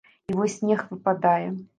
І 0.31 0.37
вось 0.37 0.55
снег 0.61 0.81
выпадае. 0.93 1.47